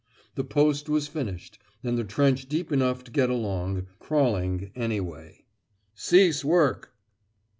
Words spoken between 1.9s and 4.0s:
the trench deep enough to get along,